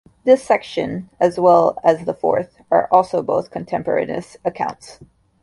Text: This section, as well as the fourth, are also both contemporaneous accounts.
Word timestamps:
This 0.23 0.43
section, 0.43 1.11
as 1.19 1.39
well 1.39 1.77
as 1.83 2.05
the 2.05 2.13
fourth, 2.15 2.57
are 2.71 2.87
also 2.91 3.21
both 3.21 3.51
contemporaneous 3.51 4.35
accounts. 4.43 4.99